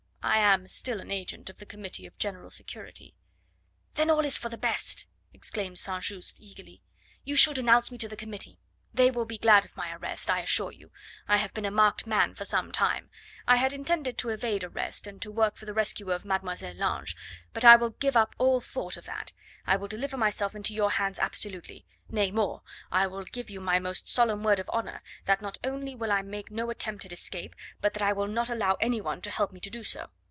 [0.23, 3.15] I am still an agent of the Committee of General Security."
[3.95, 6.03] "Then all is for the best!" exclaimed St.
[6.03, 6.83] Just eagerly.
[7.23, 8.59] "You shall denounce me to the Committee.
[8.93, 10.91] They will be glad of my arrest, I assure you.
[11.27, 13.09] I have been a marked man for some time.
[13.47, 17.15] I had intended to evade arrest and to work for the rescue of Mademoiselle Lange;
[17.51, 19.33] but I will give up all thought of that
[19.65, 22.61] I will deliver myself into your hands absolutely; nay, more,
[22.91, 26.21] I will give you my most solemn word of honour that not only will I
[26.21, 29.53] make no attempt at escape, but that I will not allow any one to help
[29.53, 30.09] me to do so.